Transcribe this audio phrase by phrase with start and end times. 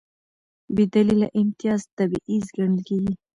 [0.75, 3.13] بېدلیله امتیاز تبعیض ګڼل کېږي.